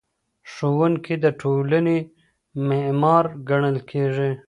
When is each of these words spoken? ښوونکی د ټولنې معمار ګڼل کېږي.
ښوونکی 0.51 1.15
د 1.23 1.25
ټولنې 1.41 1.97
معمار 2.67 3.25
ګڼل 3.49 3.77
کېږي. 3.89 4.31